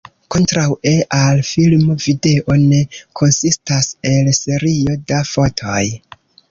Kontraŭe 0.35 0.93
al 1.17 1.41
filmo 1.49 1.97
video 2.07 2.57
ne 2.63 2.81
konsistas 3.23 3.95
el 4.17 4.35
serio 4.43 5.01
da 5.13 5.25
fotoj. 5.37 5.83